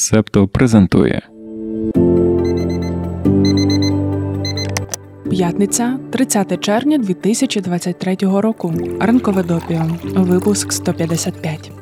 [0.00, 1.22] Септо презентує
[5.30, 8.74] П'ятниця, 30 червня 2023 року.
[9.00, 9.82] Ранкове допіо.
[10.14, 11.72] Випуск 155.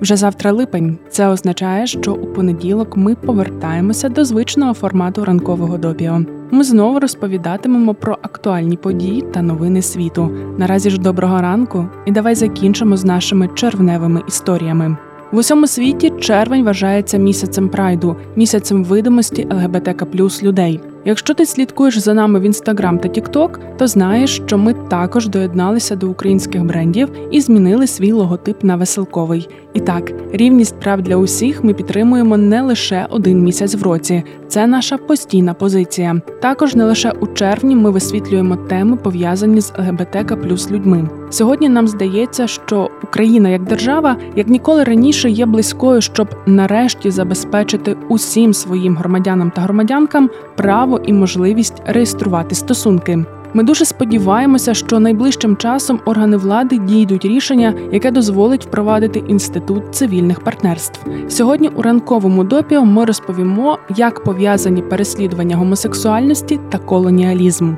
[0.00, 0.98] Вже завтра липень.
[1.10, 6.24] Це означає, що у понеділок ми повертаємося до звичного формату ранкового допіо.
[6.50, 10.30] Ми знову розповідатимемо про актуальні події та новини світу.
[10.58, 14.96] Наразі ж доброго ранку, і давай закінчимо з нашими червневими історіями.
[15.32, 20.80] В усьому світі червень вважається місяцем прайду, місяцем видимості ЛГБТК плюс людей.
[21.04, 25.96] Якщо ти слідкуєш за нами в інстаграм та Тікток, то знаєш, що ми також доєдналися
[25.96, 29.48] до українських брендів і змінили свій логотип на веселковий.
[29.74, 34.22] І так, рівність прав для усіх ми підтримуємо не лише один місяць в році.
[34.48, 36.20] Це наша постійна позиція.
[36.42, 41.08] Також не лише у червні ми висвітлюємо теми пов'язані з ЛГБТК плюс людьми.
[41.34, 47.96] Сьогодні нам здається, що Україна як держава як ніколи раніше є близькою, щоб нарешті забезпечити
[48.08, 53.24] усім своїм громадянам та громадянкам право і можливість реєструвати стосунки.
[53.54, 60.40] Ми дуже сподіваємося, що найближчим часом органи влади дійдуть рішення, яке дозволить впровадити інститут цивільних
[60.40, 61.00] партнерств.
[61.28, 67.74] Сьогодні у ранковому допіо ми розповімо, як пов'язані переслідування гомосексуальності та колоніалізм.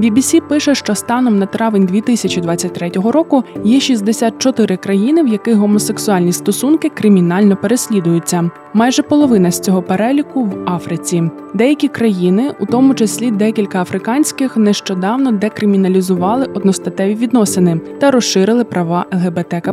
[0.00, 6.88] BBC пише, що станом на травень 2023 року є 64 країни, в яких гомосексуальні стосунки
[6.88, 8.50] кримінально переслідуються.
[8.74, 11.30] Майже половина з цього переліку в Африці.
[11.54, 19.72] Деякі країни, у тому числі декілька африканських, нещодавно декриміналізували одностатеві відносини та розширили права ЛГБТК.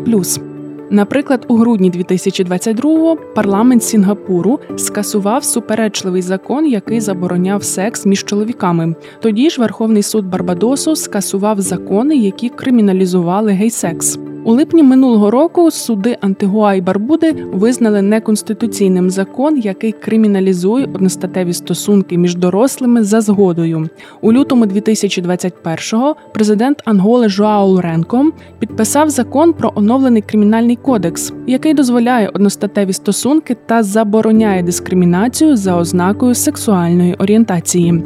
[0.90, 8.96] Наприклад, у грудні 2022-го парламент Сінгапуру скасував суперечливий закон, який забороняв секс між чоловіками.
[9.22, 14.20] Тоді ж Верховний суд Барбадосу скасував закони, які криміналізували гейсекс.
[14.48, 22.18] У липні минулого року суди Антигуа і Барбуди визнали неконституційним закон, який криміналізує одностатеві стосунки
[22.18, 23.90] між дорослими за згодою.
[24.22, 32.30] У лютому 2021-го президент Анголи Жоао Лоренко підписав закон про оновлений кримінальний кодекс, який дозволяє
[32.30, 38.04] одностатеві стосунки та забороняє дискримінацію за ознакою сексуальної орієнтації.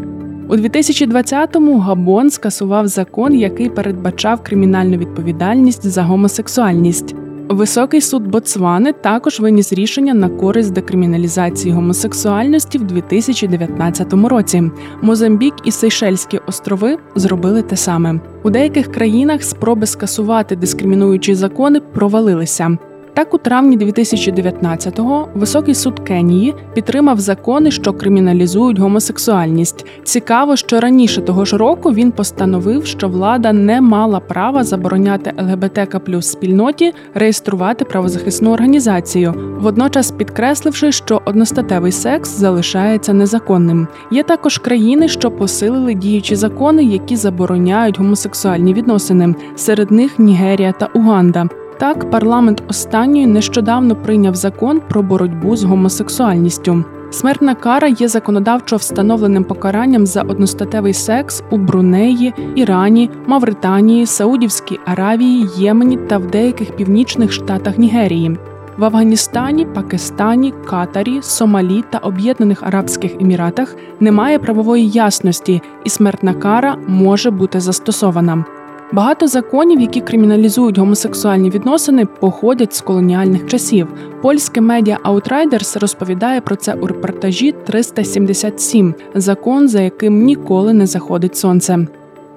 [0.51, 7.15] У 2020-му Габон скасував закон, який передбачав кримінальну відповідальність за гомосексуальність.
[7.49, 14.71] Високий суд Ботсвани також виніс рішення на користь декриміналізації гомосексуальності в 2019 році.
[15.01, 18.19] Мозамбік і Сейшельські острови зробили те саме.
[18.43, 22.77] У деяких країнах спроби скасувати дискримінуючі закони провалилися.
[23.13, 29.85] Так, у травні 2019-го високий суд Кенії підтримав закони, що криміналізують гомосексуальність.
[30.03, 35.99] Цікаво, що раніше того ж року він постановив, що влада не мала права забороняти ЛГБТК
[35.99, 43.87] плюс спільноті реєструвати правозахисну організацію, водночас підкресливши, що одностатевий секс залишається незаконним.
[44.11, 49.35] Є також країни, що посилили діючі закони, які забороняють гомосексуальні відносини.
[49.55, 51.49] Серед них Нігерія та Уганда.
[51.81, 56.83] Так, парламент останньої нещодавно прийняв закон про боротьбу з гомосексуальністю.
[57.11, 65.47] Смертна кара є законодавчо встановленим покаранням за одностатевий секс у Брунеї, Ірані, Мавританії, Саудівській Аравії,
[65.57, 68.37] Ємені та в деяких північних штатах Нігерії.
[68.77, 76.77] В Афганістані, Пакистані, Катарі, Сомалі та Об'єднаних Арабських Еміратах немає правової ясності, і смертна кара
[76.87, 78.45] може бути застосована.
[78.93, 83.87] Багато законів, які криміналізують гомосексуальні відносини, походять з колоніальних часів.
[84.21, 91.37] Польське медіа Outriders розповідає про це у репортажі 377 закон, за яким ніколи не заходить
[91.37, 91.73] сонце.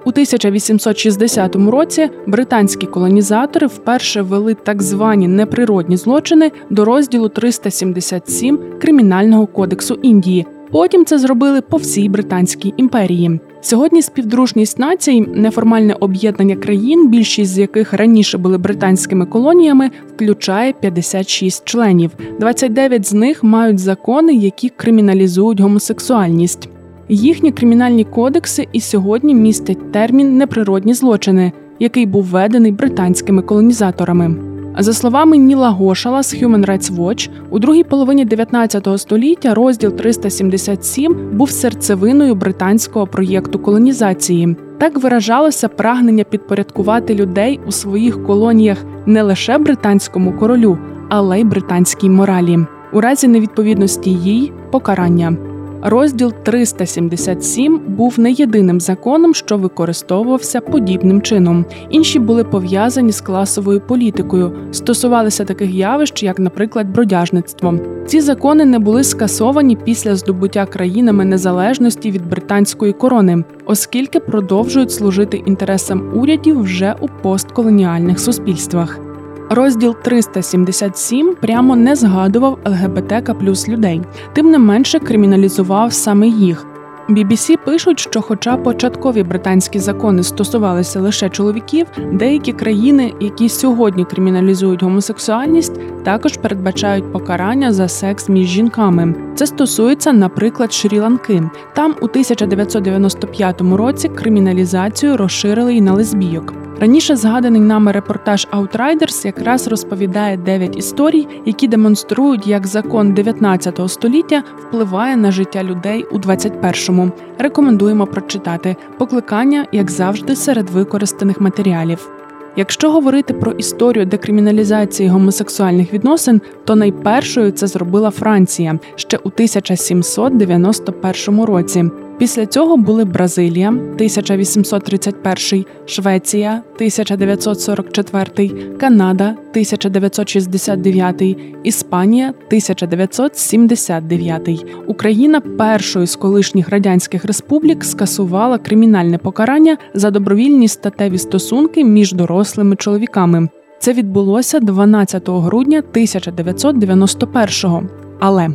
[0.05, 9.47] У 1860 році британські колонізатори вперше ввели так звані неприродні злочини до розділу 377 Кримінального
[9.47, 10.45] кодексу Індії.
[10.71, 13.39] Потім це зробили по всій Британській імперії.
[13.65, 21.65] Сьогодні співдружність націй, неформальне об'єднання країн, більшість з яких раніше були британськими колоніями, включає 56
[21.65, 22.11] членів.
[22.39, 26.69] 29 з них мають закони, які криміналізують гомосексуальність.
[27.09, 34.54] Їхні кримінальні кодекси і сьогодні містять термін неприродні злочини, який був введений британськими колонізаторами.
[34.77, 41.37] За словами Ніла Гошала з Human Rights Watch, у другій половині 19 століття розділ 377
[41.37, 44.55] був серцевиною британського проєкту колонізації.
[44.77, 50.77] Так виражалося прагнення підпорядкувати людей у своїх колоніях не лише британському королю,
[51.09, 52.59] але й британській моралі.
[52.93, 55.54] У разі невідповідності їй покарання.
[55.87, 61.65] Розділ 377 був не єдиним законом, що використовувався подібним чином.
[61.89, 67.79] Інші були пов'язані з класовою політикою, стосувалися таких явищ, як, наприклад, бродяжництво.
[68.05, 75.37] Ці закони не були скасовані після здобуття країнами незалежності від британської корони, оскільки продовжують служити
[75.37, 79.04] інтересам урядів вже у постколоніальних суспільствах.
[79.49, 84.01] Розділ 377 прямо не згадував ЛГБТК плюс людей,
[84.33, 86.65] тим не менше криміналізував саме їх.
[87.09, 94.83] BBC пишуть, що, хоча початкові британські закони стосувалися лише чоловіків, деякі країни, які сьогодні криміналізують
[94.83, 99.15] гомосексуальність, також передбачають покарання за секс між жінками.
[99.35, 101.49] Це стосується, наприклад, Шрі-Ланки.
[101.73, 106.53] Там у 1995 році криміналізацію розширили й на лесбійок.
[106.79, 114.43] Раніше згаданий нами репортаж Outriders якраз розповідає дев'ять історій, які демонструють, як закон 19 століття
[114.59, 117.11] впливає на життя людей у 21-му.
[117.37, 122.09] Рекомендуємо прочитати покликання, як завжди, серед використаних матеріалів.
[122.57, 131.43] Якщо говорити про історію декриміналізації гомосексуальних відносин, то найпершою це зробила Франція ще у 1791
[131.43, 131.91] році.
[132.17, 144.65] Після цього були Бразилія 1831, Швеція 1944, Канада 1969, Іспанія 1979.
[144.87, 152.75] Україна першою з колишніх радянських республік скасувала кримінальне покарання за добровільні статеві стосунки між дорослими
[152.75, 153.49] чоловіками.
[153.79, 158.04] Це відбулося 12 грудня 1991-го.
[158.27, 158.49] Але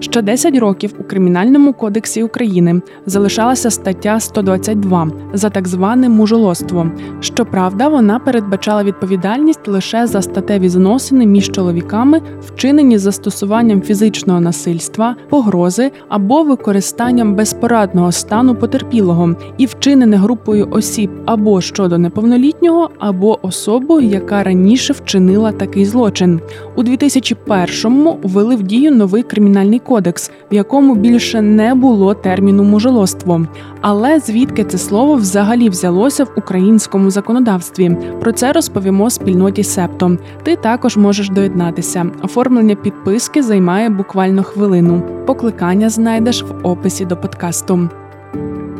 [0.00, 6.90] ще 10 років у кримінальному кодексі України залишалася стаття 122 за так зване мужолоство.
[7.20, 15.90] Щоправда, вона передбачала відповідальність лише за статеві зносини між чоловіками, вчинені застосуванням фізичного насильства, погрози
[16.08, 24.42] або використанням безпорадного стану потерпілого, і вчинене групою осіб або щодо неповнолітнього, або особою, яка
[24.42, 26.40] раніше вчинила такий злочин.
[26.76, 33.46] У 2001-му ввели в дію новий кримінальний кодекс, в якому більше не було терміну мужелоство.
[33.80, 37.96] Але звідки це слово взагалі взялося в українському законодавстві?
[38.20, 40.16] Про це розповімо спільноті Септо.
[40.42, 42.06] Ти також можеш доєднатися.
[42.22, 45.02] Оформлення підписки займає буквально хвилину.
[45.26, 47.88] Покликання знайдеш в описі до подкасту.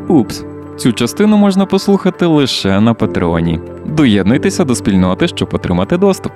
[0.09, 0.44] Упс.
[0.77, 3.61] Цю частину можна послухати лише на Патреоні.
[3.87, 6.33] Доєднуйтеся до спільноти, щоб отримати доступ.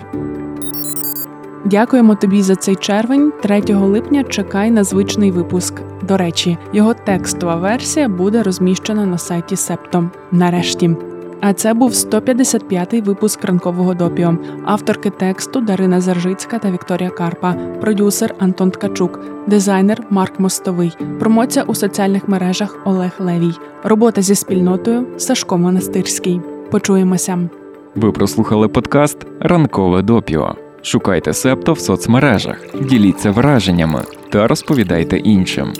[1.64, 3.32] Дякуємо тобі за цей червень.
[3.42, 5.74] 3 липня чекай на звичний випуск.
[6.02, 10.10] До речі, його текстова версія буде розміщена на сайті Септо.
[10.32, 10.96] Нарешті.
[11.40, 14.36] А це був 155-й випуск ранкового допіо.
[14.64, 21.74] Авторки тексту Дарина Заржицька та Вікторія Карпа, продюсер Антон Ткачук, дизайнер Марк Мостовий, промоція у
[21.74, 23.52] соціальних мережах Олег Левій,
[23.84, 26.40] робота зі спільнотою Сашко Монастирський.
[26.70, 27.48] Почуємося.
[27.94, 30.56] Ви прослухали подкаст Ранкове допіо.
[30.82, 35.72] Шукайте септо в соцмережах, діліться враженнями та розповідайте іншим.